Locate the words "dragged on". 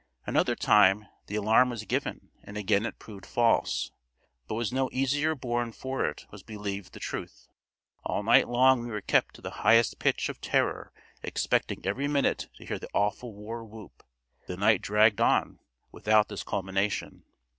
14.81-15.59